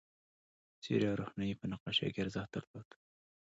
سیوری 0.83 1.07
او 1.11 1.19
روښنايي 1.21 1.59
په 1.59 1.65
نقاشۍ 1.71 2.09
کې 2.13 2.23
ارزښت 2.25 2.49
درلود. 2.53 2.89